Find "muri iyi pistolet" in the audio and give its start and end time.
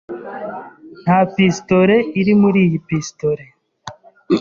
2.41-3.51